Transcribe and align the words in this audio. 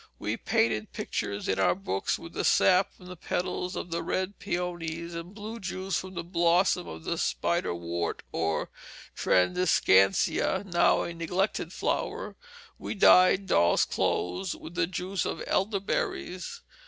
We 0.17 0.35
painted 0.35 0.93
pictures 0.93 1.47
in 1.47 1.59
our 1.59 1.75
books 1.75 2.17
with 2.17 2.33
the 2.33 2.43
sap 2.43 2.91
from 2.95 3.05
the 3.05 3.15
petals 3.15 3.75
of 3.75 3.91
the 3.91 4.01
red 4.01 4.39
peonies, 4.39 5.13
and 5.13 5.31
blue 5.35 5.59
juice 5.59 5.99
from 5.99 6.15
the 6.15 6.23
blossom 6.23 6.87
of 6.87 7.03
the 7.03 7.19
spiderwort, 7.19 8.21
or 8.31 8.71
tradescantia, 9.15 10.63
now 10.65 11.03
a 11.03 11.13
neglected 11.13 11.71
flower. 11.71 12.35
We 12.79 12.95
dyed 12.95 13.45
dolls' 13.45 13.85
clothes 13.85 14.55
with 14.55 14.73
the 14.73 14.87
juice 14.87 15.23
of 15.23 15.43
elderberries. 15.45 16.61